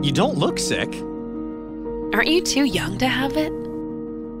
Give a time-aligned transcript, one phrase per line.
[0.00, 0.92] You don't look sick,
[2.14, 3.52] Aren't you too young to have it?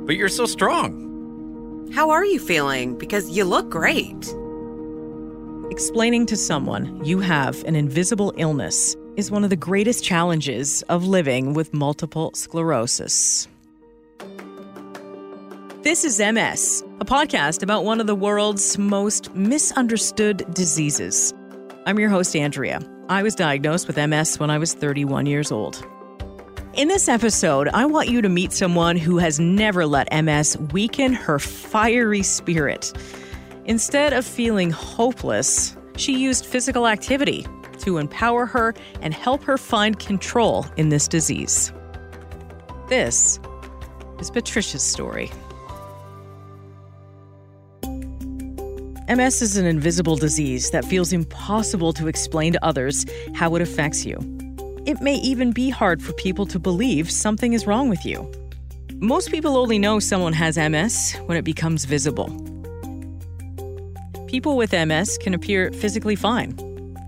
[0.06, 1.90] but you're so strong.
[1.94, 2.96] How are you feeling?
[2.96, 4.34] Because you look great.
[5.70, 11.04] Explaining to someone you have an invisible illness is one of the greatest challenges of
[11.06, 13.46] living with multiple sclerosis.
[15.82, 21.34] This is MS, a podcast about one of the world's most misunderstood diseases.
[21.84, 22.80] I'm your host, Andrea.
[23.10, 25.82] I was diagnosed with MS when I was 31 years old.
[26.74, 31.14] In this episode, I want you to meet someone who has never let MS weaken
[31.14, 32.92] her fiery spirit.
[33.64, 37.46] Instead of feeling hopeless, she used physical activity
[37.78, 41.72] to empower her and help her find control in this disease.
[42.90, 43.40] This
[44.20, 45.30] is Patricia's story.
[49.08, 54.04] MS is an invisible disease that feels impossible to explain to others how it affects
[54.04, 54.18] you.
[54.84, 58.30] It may even be hard for people to believe something is wrong with you.
[58.96, 62.26] Most people only know someone has MS when it becomes visible.
[64.26, 66.52] People with MS can appear physically fine,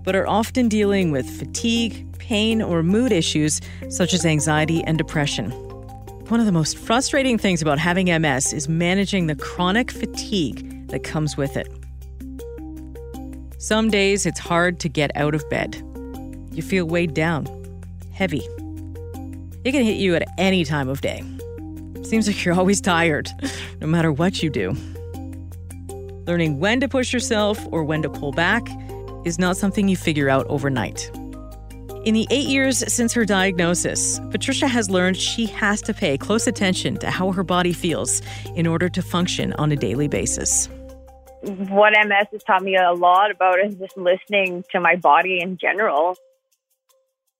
[0.03, 5.51] but are often dealing with fatigue, pain, or mood issues such as anxiety and depression.
[6.29, 11.03] One of the most frustrating things about having MS is managing the chronic fatigue that
[11.03, 11.71] comes with it.
[13.61, 15.75] Some days it's hard to get out of bed.
[16.51, 17.45] You feel weighed down,
[18.11, 18.41] heavy.
[19.63, 21.23] It can hit you at any time of day.
[22.01, 23.29] Seems like you're always tired,
[23.79, 24.75] no matter what you do.
[26.25, 28.67] Learning when to push yourself or when to pull back
[29.25, 31.11] is not something you figure out overnight.
[32.03, 36.47] In the eight years since her diagnosis, Patricia has learned she has to pay close
[36.47, 38.23] attention to how her body feels
[38.55, 40.67] in order to function on a daily basis.
[41.41, 45.57] What MS has taught me a lot about is just listening to my body in
[45.57, 46.15] general.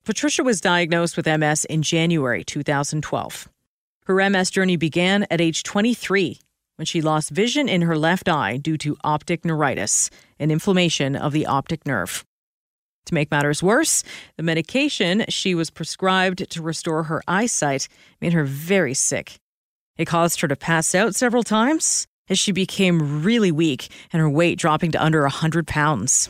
[0.03, 3.47] Patricia was diagnosed with MS in January 2012.
[4.05, 6.39] Her MS journey began at age 23
[6.77, 10.09] when she lost vision in her left eye due to optic neuritis,
[10.39, 12.26] an inflammation of the optic nerve.
[13.05, 14.03] To make matters worse,
[14.37, 17.87] the medication she was prescribed to restore her eyesight
[18.20, 19.39] made her very sick.
[19.97, 24.30] It caused her to pass out several times as she became really weak and her
[24.30, 26.30] weight dropping to under 100 pounds.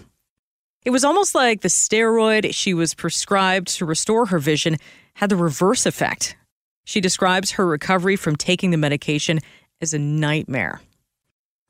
[0.84, 4.78] It was almost like the steroid she was prescribed to restore her vision
[5.13, 6.35] had the reverse effect.
[6.84, 9.40] She describes her recovery from taking the medication
[9.79, 10.81] as a nightmare.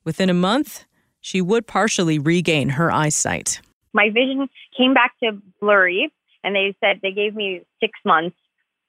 [0.04, 0.86] Within a month,
[1.20, 3.60] she would partially regain her eyesight.
[3.92, 6.10] My vision came back to blurry,
[6.42, 8.36] and they said they gave me six months,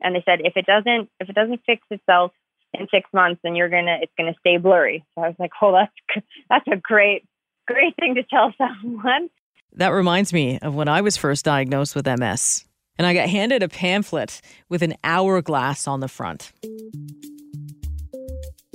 [0.02, 2.32] and they said if it doesn't if it doesn't fix itself
[2.74, 5.06] in six months, and you're gonna it's gonna stay blurry.
[5.16, 7.26] So I was like, oh, that's that's a great
[7.68, 9.30] great thing to tell someone.
[9.74, 12.66] That reminds me of when I was first diagnosed with MS,
[12.98, 16.52] and I got handed a pamphlet with an hourglass on the front.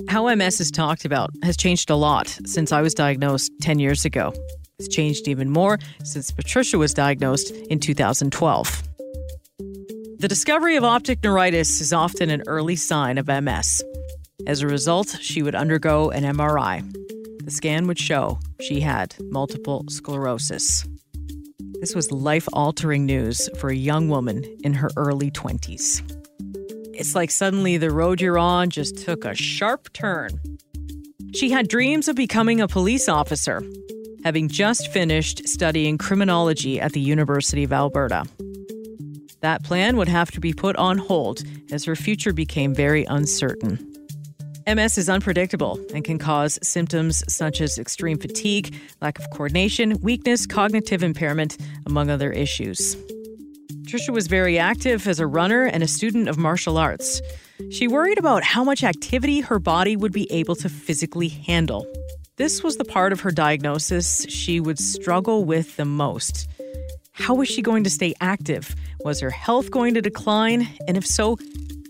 [0.07, 4.05] How MS is talked about has changed a lot since I was diagnosed 10 years
[4.05, 4.33] ago.
[4.79, 8.83] It's changed even more since Patricia was diagnosed in 2012.
[10.19, 13.83] The discovery of optic neuritis is often an early sign of MS.
[14.47, 16.83] As a result, she would undergo an MRI.
[17.43, 20.87] The scan would show she had multiple sclerosis.
[21.79, 26.01] This was life altering news for a young woman in her early 20s.
[26.93, 30.31] It's like suddenly the road you're on just took a sharp turn.
[31.33, 33.63] She had dreams of becoming a police officer,
[34.23, 38.25] having just finished studying criminology at the University of Alberta.
[39.41, 43.88] That plan would have to be put on hold as her future became very uncertain.
[44.75, 50.45] MS is unpredictable and can cause symptoms such as extreme fatigue, lack of coordination, weakness,
[50.45, 51.57] cognitive impairment,
[51.87, 52.95] among other issues.
[53.87, 57.19] Trisha was very active as a runner and a student of martial arts.
[57.71, 61.87] She worried about how much activity her body would be able to physically handle.
[62.37, 66.47] This was the part of her diagnosis she would struggle with the most.
[67.13, 68.75] How was she going to stay active?
[69.03, 70.69] Was her health going to decline?
[70.87, 71.39] And if so,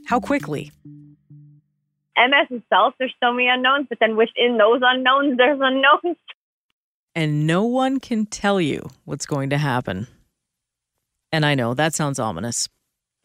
[0.06, 0.72] how quickly?
[2.20, 6.18] MS itself, there's so many unknowns, but then within those unknowns, there's unknowns.
[7.16, 10.08] And no one can tell you what's going to happen.
[11.32, 12.68] And I know that sounds ominous,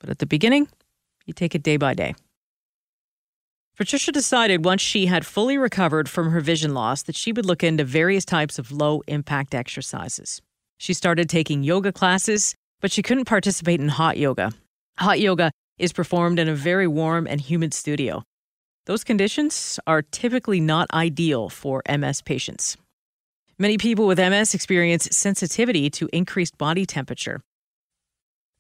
[0.01, 0.69] but at the beginning,
[1.27, 2.15] you take it day by day.
[3.77, 7.65] Patricia decided once she had fully recovered from her vision loss that she would look
[7.65, 10.41] into various types of low impact exercises.
[10.79, 14.53] She started taking yoga classes, but she couldn't participate in hot yoga.
[14.99, 18.23] Hot yoga is performed in a very warm and humid studio.
[18.87, 22.77] Those conditions are typically not ideal for MS patients.
[23.59, 27.41] Many people with MS experience sensitivity to increased body temperature.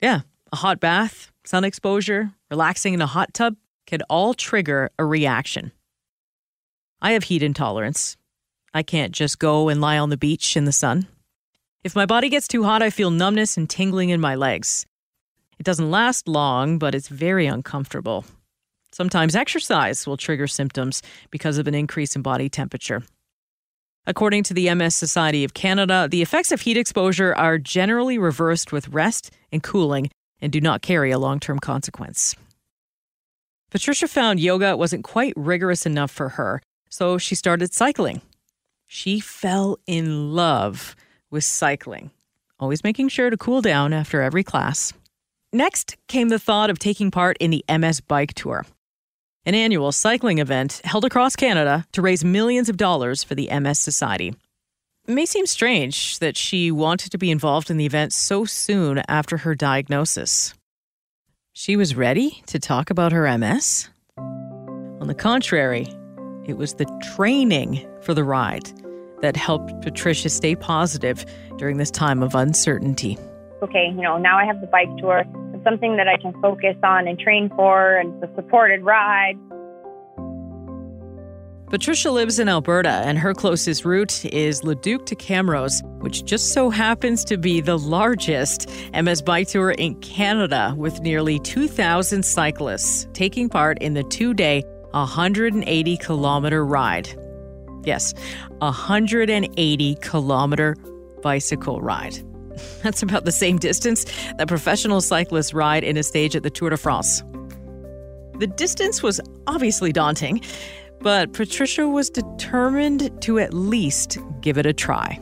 [0.00, 0.20] Yeah,
[0.52, 3.56] A hot bath, sun exposure, relaxing in a hot tub
[3.86, 5.72] can all trigger a reaction.
[7.02, 8.16] I have heat intolerance.
[8.72, 11.08] I can't just go and lie on the beach in the sun.
[11.82, 14.86] If my body gets too hot, I feel numbness and tingling in my legs.
[15.58, 18.24] It doesn't last long, but it's very uncomfortable.
[18.94, 21.02] Sometimes exercise will trigger symptoms
[21.32, 23.02] because of an increase in body temperature.
[24.06, 28.70] According to the MS Society of Canada, the effects of heat exposure are generally reversed
[28.70, 30.10] with rest and cooling
[30.40, 32.36] and do not carry a long term consequence.
[33.72, 38.20] Patricia found yoga wasn't quite rigorous enough for her, so she started cycling.
[38.86, 40.94] She fell in love
[41.32, 42.12] with cycling,
[42.60, 44.92] always making sure to cool down after every class.
[45.52, 48.66] Next came the thought of taking part in the MS Bike Tour,
[49.46, 53.78] an annual cycling event held across Canada to raise millions of dollars for the MS
[53.78, 54.34] Society.
[55.06, 59.02] It may seem strange that she wanted to be involved in the event so soon
[59.06, 60.54] after her diagnosis.
[61.52, 63.88] She was ready to talk about her MS.
[64.16, 65.86] On the contrary,
[66.46, 68.72] it was the training for the ride
[69.20, 71.24] that helped Patricia stay positive
[71.58, 73.18] during this time of uncertainty.
[73.62, 75.24] Okay, you know, now I have the bike tour
[75.64, 79.38] something that I can focus on and train for and the supported ride.
[81.70, 86.70] Patricia lives in Alberta, and her closest route is Leduc to Camrose, which just so
[86.70, 93.48] happens to be the largest MS bike tour in Canada, with nearly 2,000 cyclists taking
[93.48, 94.62] part in the two day,
[94.92, 97.08] 180 kilometer ride.
[97.82, 98.14] Yes,
[98.58, 100.76] 180 kilometer
[101.22, 102.18] bicycle ride.
[102.82, 104.04] That's about the same distance
[104.38, 107.22] that professional cyclists ride in a stage at the Tour de France.
[108.38, 110.40] The distance was obviously daunting,
[111.00, 115.20] but Patricia was determined to at least give it a try.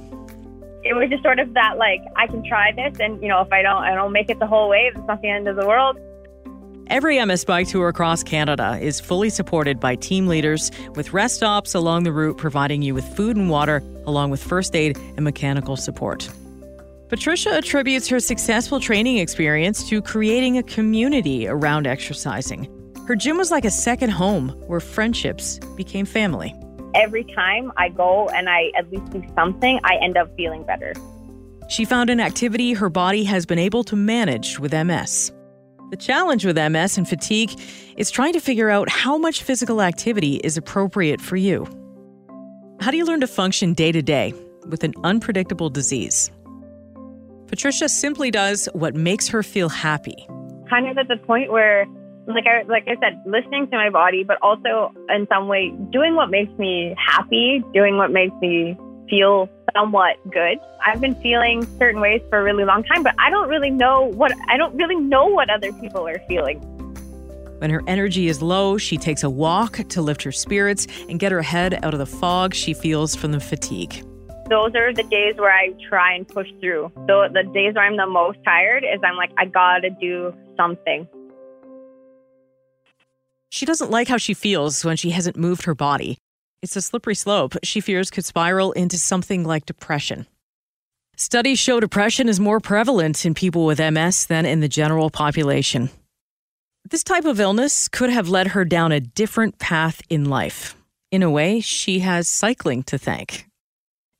[0.84, 3.52] It was just sort of that like I can try this and you know if
[3.52, 5.66] I don't I don't make it the whole way, it's not the end of the
[5.66, 5.98] world.
[6.88, 11.74] Every MS bike tour across Canada is fully supported by team leaders with rest stops
[11.74, 15.76] along the route providing you with food and water along with first aid and mechanical
[15.76, 16.28] support.
[17.12, 22.66] Patricia attributes her successful training experience to creating a community around exercising.
[23.06, 26.54] Her gym was like a second home where friendships became family.
[26.94, 30.94] Every time I go and I at least do something, I end up feeling better.
[31.68, 35.32] She found an activity her body has been able to manage with MS.
[35.90, 37.50] The challenge with MS and fatigue
[37.98, 41.66] is trying to figure out how much physical activity is appropriate for you.
[42.80, 44.32] How do you learn to function day to day
[44.66, 46.30] with an unpredictable disease?
[47.52, 50.26] Patricia simply does what makes her feel happy.
[50.70, 51.84] Kind of at the point where,
[52.26, 56.14] like I like I said, listening to my body, but also in some way doing
[56.14, 58.74] what makes me happy, doing what makes me
[59.10, 60.58] feel somewhat good.
[60.86, 64.04] I've been feeling certain ways for a really long time, but I don't really know
[64.14, 66.58] what I don't really know what other people are feeling.
[67.58, 71.32] When her energy is low, she takes a walk to lift her spirits and get
[71.32, 74.02] her head out of the fog she feels from the fatigue
[74.48, 76.92] those are the days where I try and push through.
[77.06, 81.06] So the days where I'm the most tired is I'm like, I gotta do something.
[83.50, 86.18] She doesn't like how she feels when she hasn't moved her body.
[86.62, 90.26] It's a slippery slope she fears could spiral into something like depression.
[91.16, 95.90] Studies show depression is more prevalent in people with MS than in the general population.
[96.88, 100.74] This type of illness could have led her down a different path in life.
[101.10, 103.46] In a way, she has cycling to thank.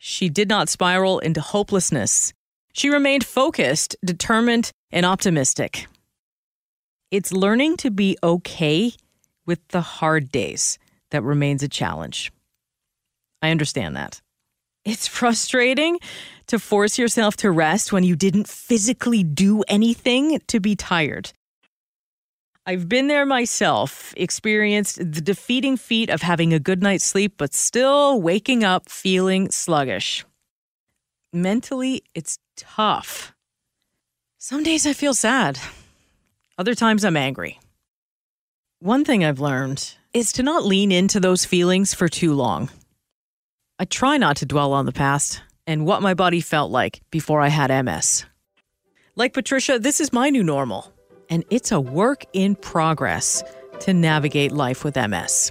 [0.05, 2.33] She did not spiral into hopelessness.
[2.73, 5.87] She remained focused, determined, and optimistic.
[7.13, 8.95] It's learning to be okay
[9.47, 10.77] with the hard days
[11.13, 12.33] that remains a challenge.
[13.43, 14.21] I understand that.
[14.85, 16.01] It's frustrating
[16.49, 21.31] to force yourself to rest when you didn't physically do anything to be tired.
[22.65, 27.55] I've been there myself, experienced the defeating feat of having a good night's sleep, but
[27.55, 30.25] still waking up feeling sluggish.
[31.33, 33.35] Mentally, it's tough.
[34.39, 35.59] Some days I feel sad,
[36.57, 37.59] other times I'm angry.
[38.79, 42.71] One thing I've learned is to not lean into those feelings for too long.
[43.81, 47.41] I try not to dwell on the past and what my body felt like before
[47.41, 48.25] I had MS.
[49.17, 50.92] Like Patricia, this is my new normal
[51.33, 53.43] and it's a work in progress
[53.81, 55.51] to navigate life with MS.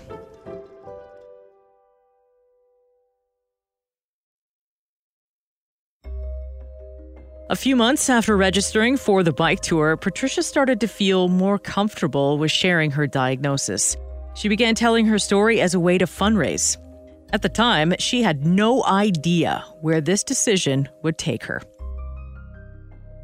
[7.49, 12.37] A few months after registering for the bike tour, Patricia started to feel more comfortable
[12.37, 13.97] with sharing her diagnosis.
[14.35, 16.77] She began telling her story as a way to fundraise.
[17.33, 21.59] At the time, she had no idea where this decision would take her.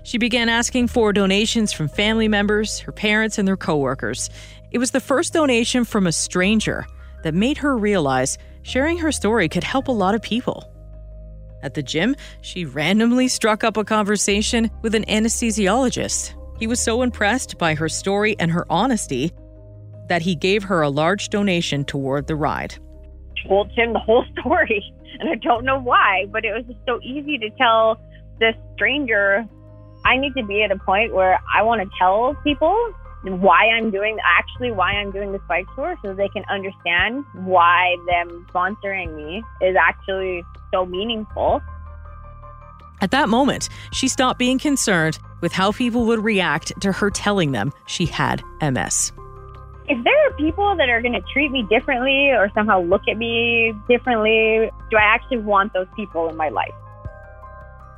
[0.07, 4.29] She began asking for donations from family members, her parents, and their coworkers.
[4.71, 6.87] It was the first donation from a stranger
[7.23, 10.71] that made her realize sharing her story could help a lot of people.
[11.61, 16.33] At the gym, she randomly struck up a conversation with an anesthesiologist.
[16.57, 19.33] He was so impressed by her story and her honesty
[20.07, 22.75] that he gave her a large donation toward the ride.
[23.45, 24.81] Told him the whole story,
[25.19, 27.99] and I don't know why, but it was just so easy to tell
[28.39, 29.45] this stranger.
[30.07, 33.91] I need to be at a point where I want to tell people why I'm
[33.91, 39.13] doing actually why I'm doing this bike tour so they can understand why them sponsoring
[39.17, 41.61] me is actually so meaningful.
[43.01, 47.51] At that moment, she stopped being concerned with how people would react to her telling
[47.51, 49.11] them she had MS.
[49.89, 53.17] If there are people that are going to treat me differently or somehow look at
[53.17, 56.73] me differently, do I actually want those people in my life?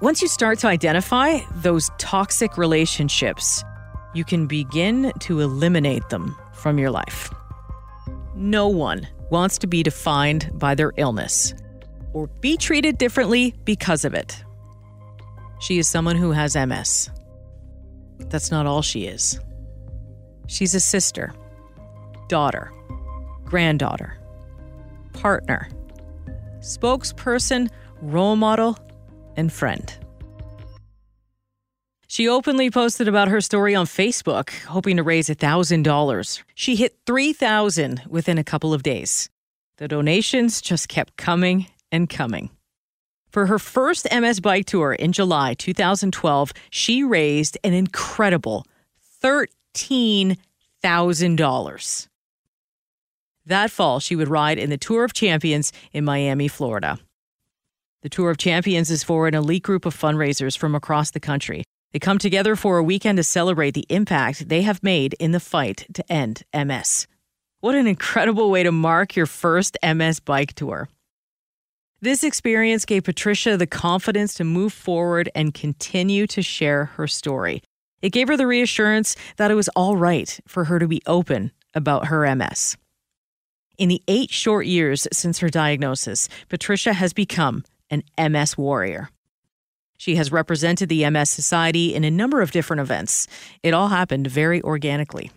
[0.01, 3.65] Once you start to identify those toxic relationships,
[4.13, 7.33] you can begin to eliminate them from your life.
[8.33, 11.53] No one wants to be defined by their illness
[12.13, 14.41] or be treated differently because of it.
[15.59, 17.09] She is someone who has MS.
[18.19, 19.37] That's not all she is.
[20.47, 21.33] She's a sister,
[22.29, 22.71] daughter,
[23.43, 24.17] granddaughter,
[25.11, 25.67] partner,
[26.61, 27.69] spokesperson,
[28.01, 28.77] role model,
[29.39, 29.91] and friend.
[32.08, 36.43] She openly posted about her story on Facebook, hoping to raise $1,000.
[36.55, 39.29] She hit 3,000 within a couple of days.
[39.77, 42.50] The donations just kept coming and coming.
[43.31, 48.65] For her first MS bike tour in July 2012, she raised an incredible
[49.24, 52.08] $13,000.
[53.46, 56.98] That fall, she would ride in the Tour of Champions in Miami, Florida.
[58.01, 61.63] The Tour of Champions is for an elite group of fundraisers from across the country
[61.91, 65.39] they come together for a weekend to celebrate the impact they have made in the
[65.39, 67.07] fight to end MS.
[67.61, 70.87] What an incredible way to mark your first MS bike tour.
[72.01, 77.61] This experience gave Patricia the confidence to move forward and continue to share her story.
[78.01, 81.51] It gave her the reassurance that it was all right for her to be open
[81.73, 82.77] about her MS.
[83.77, 89.10] In the eight short years since her diagnosis, Patricia has become an MS warrior.
[89.98, 93.27] She has represented the MS Society in a number of different events.
[93.63, 95.31] It all happened very organically.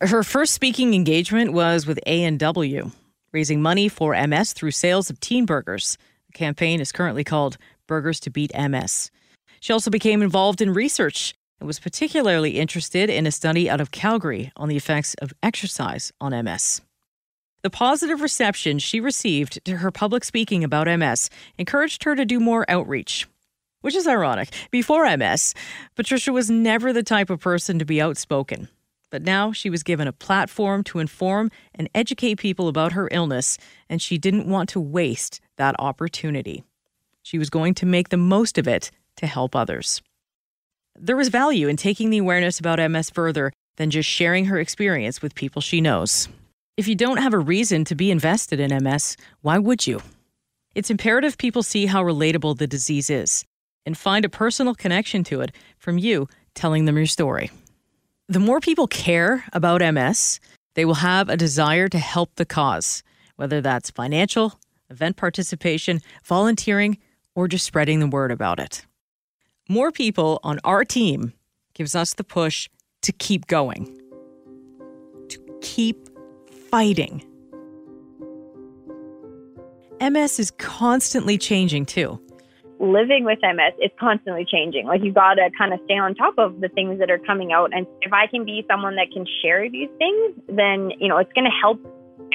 [0.00, 2.90] Her first speaking engagement was with A&W,
[3.32, 5.98] raising money for MS through sales of teen burgers.
[6.26, 7.56] The campaign is currently called
[7.86, 9.10] Burgers to Beat MS.
[9.60, 13.90] She also became involved in research and was particularly interested in a study out of
[13.90, 16.82] Calgary on the effects of exercise on MS.
[17.64, 22.38] The positive reception she received to her public speaking about MS encouraged her to do
[22.38, 23.26] more outreach
[23.84, 24.48] which is ironic.
[24.70, 25.52] Before MS,
[25.94, 28.68] Patricia was never the type of person to be outspoken.
[29.10, 33.58] But now she was given a platform to inform and educate people about her illness,
[33.90, 36.64] and she didn't want to waste that opportunity.
[37.22, 40.00] She was going to make the most of it to help others.
[40.96, 45.20] There was value in taking the awareness about MS further than just sharing her experience
[45.20, 46.26] with people she knows.
[46.76, 50.00] If you don't have a reason to be invested in MS, why would you?
[50.74, 53.44] It's imperative people see how relatable the disease is
[53.86, 56.26] and find a personal connection to it from you
[56.56, 57.52] telling them your story.
[58.28, 60.40] The more people care about MS,
[60.74, 63.04] they will have a desire to help the cause,
[63.36, 64.58] whether that's financial,
[64.90, 66.98] event participation, volunteering,
[67.36, 68.84] or just spreading the word about it.
[69.68, 71.34] More people on our team
[71.72, 72.68] gives us the push
[73.02, 73.96] to keep going,
[75.28, 76.08] to keep
[76.74, 77.22] fighting.
[80.00, 82.18] MS is constantly changing too
[82.80, 84.84] living with MS is constantly changing.
[84.84, 87.52] Like you got to kind of stay on top of the things that are coming
[87.52, 87.70] out.
[87.72, 91.32] And if I can be someone that can share these things, then, you know, it's
[91.32, 91.80] going to help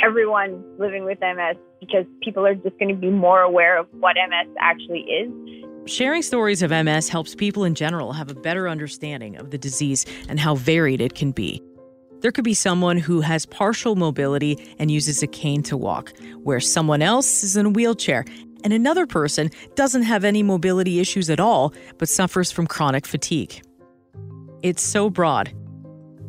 [0.03, 4.15] everyone living with MS because people are just going to be more aware of what
[4.15, 5.29] MS actually is.
[5.85, 10.05] Sharing stories of MS helps people in general have a better understanding of the disease
[10.29, 11.61] and how varied it can be.
[12.21, 16.59] There could be someone who has partial mobility and uses a cane to walk, where
[16.59, 18.25] someone else is in a wheelchair
[18.63, 23.61] and another person doesn't have any mobility issues at all but suffers from chronic fatigue.
[24.61, 25.53] It's so broad,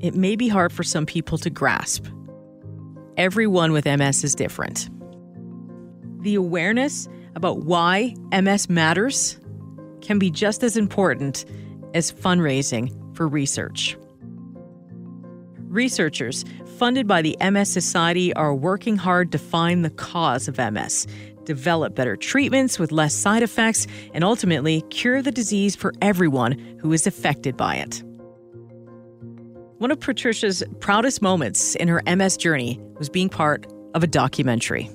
[0.00, 2.06] it may be hard for some people to grasp.
[3.16, 4.88] Everyone with MS is different.
[6.22, 9.38] The awareness about why MS matters
[10.00, 11.44] can be just as important
[11.94, 13.96] as fundraising for research.
[15.70, 16.44] Researchers
[16.78, 21.06] funded by the MS Society are working hard to find the cause of MS
[21.44, 26.92] develop better treatments with less side effects, and ultimately cure the disease for everyone who
[26.92, 28.02] is affected by it.
[29.78, 34.90] One of Patricia's proudest moments in her MS journey was being part of a documentary.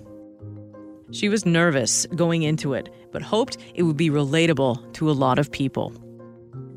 [1.11, 5.39] She was nervous going into it, but hoped it would be relatable to a lot
[5.39, 5.93] of people.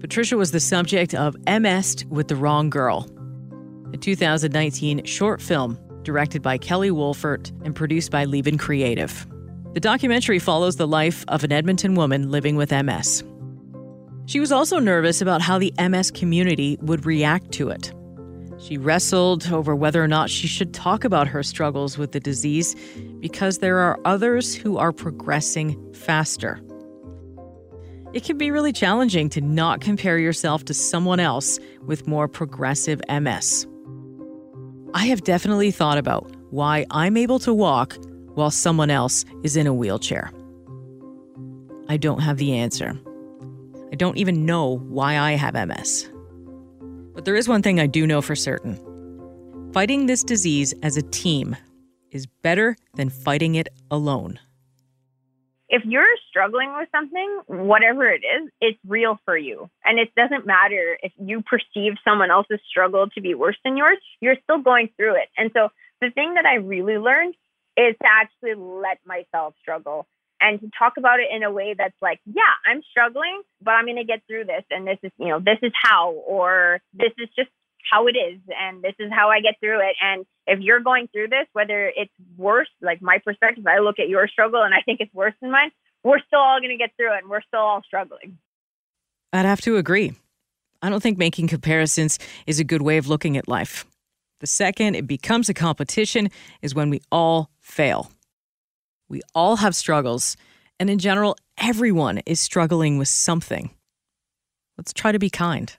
[0.00, 3.06] Patricia was the subject of MS with the Wrong Girl,
[3.92, 9.26] a 2019 short film directed by Kelly Wolfert and produced by Levin Creative.
[9.74, 13.22] The documentary follows the life of an Edmonton woman living with MS.
[14.26, 17.92] She was also nervous about how the MS community would react to it.
[18.58, 22.74] She wrestled over whether or not she should talk about her struggles with the disease
[23.20, 26.60] because there are others who are progressing faster.
[28.12, 33.00] It can be really challenging to not compare yourself to someone else with more progressive
[33.08, 33.66] MS.
[34.94, 37.96] I have definitely thought about why I'm able to walk
[38.34, 40.32] while someone else is in a wheelchair.
[41.88, 42.98] I don't have the answer.
[43.92, 46.10] I don't even know why I have MS.
[47.14, 48.78] But there is one thing I do know for certain
[49.72, 51.54] fighting this disease as a team
[52.10, 54.38] is better than fighting it alone.
[55.68, 59.68] If you're struggling with something, whatever it is, it's real for you.
[59.84, 63.98] And it doesn't matter if you perceive someone else's struggle to be worse than yours,
[64.20, 65.28] you're still going through it.
[65.36, 65.68] And so
[66.00, 67.34] the thing that I really learned
[67.76, 70.06] is to actually let myself struggle
[70.40, 73.86] and to talk about it in a way that's like, yeah, I'm struggling, but I'm
[73.86, 74.64] going to get through this.
[74.70, 77.50] And this is, you know, this is how, or this is just
[77.90, 78.40] how it is.
[78.48, 79.96] And this is how I get through it.
[80.02, 84.08] And if you're going through this, whether it's worse, like my perspective, I look at
[84.08, 85.70] your struggle and I think it's worse than mine,
[86.02, 88.38] we're still all going to get through it and we're still all struggling.
[89.32, 90.14] I'd have to agree.
[90.80, 93.84] I don't think making comparisons is a good way of looking at life.
[94.40, 96.30] The second it becomes a competition
[96.62, 98.10] is when we all fail.
[99.08, 100.36] We all have struggles,
[100.78, 103.70] and in general, everyone is struggling with something.
[104.76, 105.74] Let's try to be kind.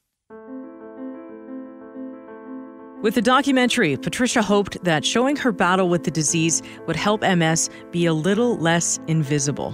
[3.01, 7.69] With the documentary, Patricia hoped that showing her battle with the disease would help MS
[7.91, 9.73] be a little less invisible.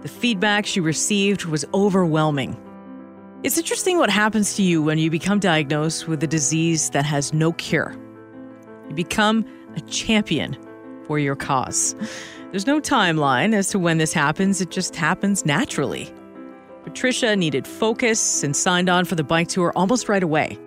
[0.00, 2.60] The feedback she received was overwhelming.
[3.44, 7.32] It's interesting what happens to you when you become diagnosed with a disease that has
[7.32, 7.94] no cure.
[8.88, 9.44] You become
[9.76, 10.56] a champion
[11.06, 11.94] for your cause.
[12.50, 16.12] There's no timeline as to when this happens, it just happens naturally.
[16.82, 20.58] Patricia needed focus and signed on for the bike tour almost right away.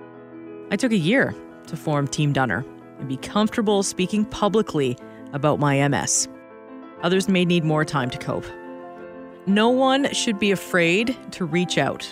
[0.71, 1.35] I took a year
[1.65, 2.65] to form Team Dunner
[2.99, 4.97] and be comfortable speaking publicly
[5.33, 6.27] about my MS.
[7.03, 8.45] Others may need more time to cope.
[9.47, 12.07] No one should be afraid to reach out,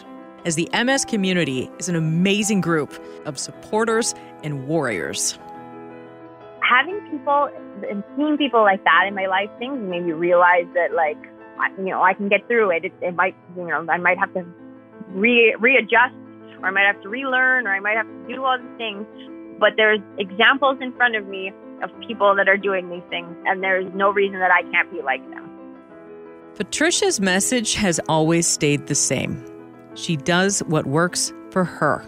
[0.46, 2.94] as the MS community is an amazing group
[3.26, 4.14] of supporters
[4.44, 5.40] and warriors
[6.74, 7.50] having people
[7.90, 11.18] and seeing people like that in my life things made me realize that like
[11.78, 12.86] you know I can get through it.
[12.86, 14.46] It, it might you know I might have to
[15.10, 16.16] re readjust
[16.60, 19.06] or I might have to relearn or I might have to do all these things.
[19.60, 23.64] But there's examples in front of me of people that are doing these things, and
[23.64, 25.50] there's no reason that I can't be like them.
[26.56, 29.44] Patricia's message has always stayed the same.
[29.96, 32.08] She does what works for her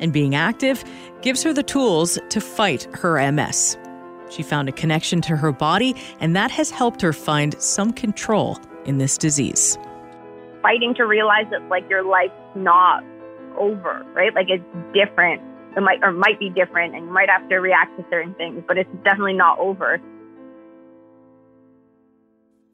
[0.00, 0.82] and being active
[1.20, 3.78] gives her the tools to fight her MS.
[4.30, 8.58] She found a connection to her body, and that has helped her find some control
[8.84, 9.78] in this disease.
[10.62, 13.04] Fighting to realize that like your life's not
[13.58, 14.34] over, right?
[14.34, 14.64] Like it's
[14.94, 15.42] different.
[15.76, 18.62] It might or might be different, and you might have to react to certain things,
[18.66, 20.00] but it's definitely not over.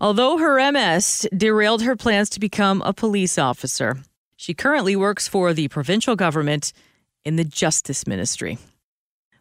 [0.01, 3.99] Although her MS derailed her plans to become a police officer,
[4.37, 6.73] she currently works for the provincial government
[7.25, 8.59] in the Justice Ministry.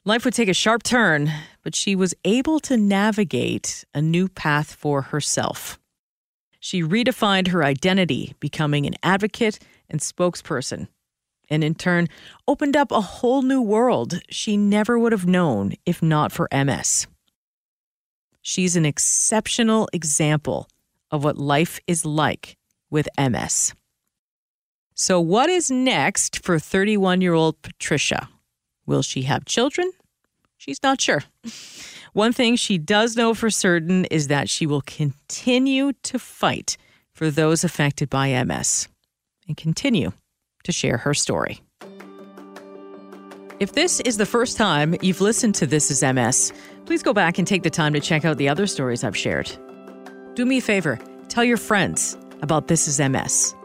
[0.05, 1.31] Life would take a sharp turn,
[1.63, 5.79] but she was able to navigate a new path for herself.
[6.59, 10.87] She redefined her identity, becoming an advocate and spokesperson,
[11.49, 12.07] and in turn
[12.47, 17.07] opened up a whole new world she never would have known if not for MS.
[18.41, 20.67] She's an exceptional example
[21.11, 22.57] of what life is like
[22.89, 23.73] with MS.
[24.93, 28.29] So, what is next for 31 year old Patricia?
[28.85, 29.91] Will she have children?
[30.57, 31.23] She's not sure.
[32.13, 36.77] One thing she does know for certain is that she will continue to fight
[37.11, 38.87] for those affected by MS
[39.47, 40.13] and continue
[40.65, 41.61] to share her story.
[43.59, 46.51] If this is the first time you've listened to This is MS,
[46.85, 49.49] please go back and take the time to check out the other stories I've shared.
[50.33, 50.99] Do me a favor,
[51.29, 53.55] tell your friends about This is MS.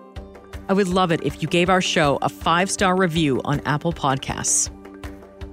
[0.68, 3.92] I would love it if you gave our show a five star review on Apple
[3.92, 4.70] Podcasts.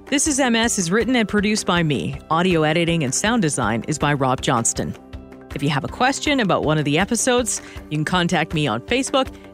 [0.06, 2.20] This is MS is written and produced by me.
[2.30, 4.96] Audio editing and sound design is by Rob Johnston.
[5.56, 8.82] If you have a question about one of the episodes, you can contact me on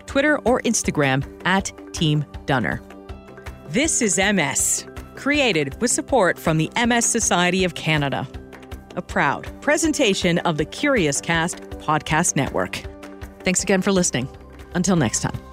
[0.06, 2.82] Twitter, or Instagram at Team Dunner.
[3.70, 4.86] This is MS,
[5.16, 8.28] created with support from the MS Society of Canada,
[8.96, 12.82] a proud presentation of the Curious Cast podcast network.
[13.44, 14.28] Thanks again for listening.
[14.76, 15.53] Until next time.